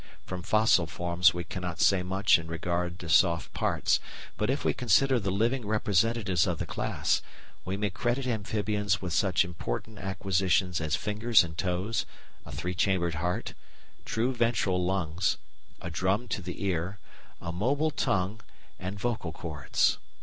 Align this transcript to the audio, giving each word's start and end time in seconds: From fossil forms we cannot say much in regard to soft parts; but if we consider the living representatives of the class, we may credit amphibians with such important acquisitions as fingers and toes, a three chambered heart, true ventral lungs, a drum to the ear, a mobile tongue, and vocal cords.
From 0.25 0.41
fossil 0.41 0.87
forms 0.87 1.31
we 1.31 1.43
cannot 1.43 1.79
say 1.79 2.01
much 2.01 2.39
in 2.39 2.47
regard 2.47 2.97
to 3.01 3.07
soft 3.07 3.53
parts; 3.53 3.99
but 4.35 4.49
if 4.49 4.65
we 4.65 4.73
consider 4.73 5.19
the 5.19 5.29
living 5.29 5.63
representatives 5.67 6.47
of 6.47 6.57
the 6.57 6.65
class, 6.65 7.21
we 7.65 7.77
may 7.77 7.91
credit 7.91 8.25
amphibians 8.25 8.99
with 8.99 9.13
such 9.13 9.45
important 9.45 9.99
acquisitions 9.99 10.81
as 10.81 10.95
fingers 10.95 11.43
and 11.43 11.55
toes, 11.55 12.07
a 12.47 12.51
three 12.51 12.73
chambered 12.73 13.13
heart, 13.13 13.53
true 14.03 14.33
ventral 14.33 14.83
lungs, 14.83 15.37
a 15.79 15.91
drum 15.91 16.27
to 16.29 16.41
the 16.41 16.63
ear, 16.65 16.97
a 17.39 17.51
mobile 17.51 17.91
tongue, 17.91 18.41
and 18.79 18.99
vocal 18.99 19.31
cords. 19.31 19.99